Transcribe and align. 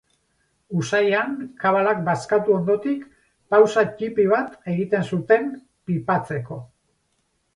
Usaian, 0.77 1.33
kabalak 1.63 1.99
bazkatu 2.07 2.55
ondotik 2.55 3.03
pausa 3.55 3.83
ttipi 3.91 4.25
bat 4.33 4.55
egiten 4.73 5.05
zuten 5.17 5.47
pipatzeko. 5.91 6.61